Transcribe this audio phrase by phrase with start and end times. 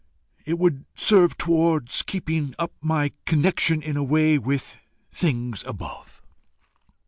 [0.47, 4.79] It would serve towards keeping up my connection in a way with
[5.11, 6.23] THINGS ABOVE.